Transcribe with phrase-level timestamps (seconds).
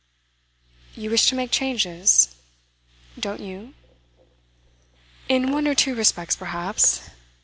[0.95, 2.29] 'You wish to make changes?'
[3.19, 3.75] 'Don't you?'
[5.29, 7.07] 'In one or two respects, perhaps.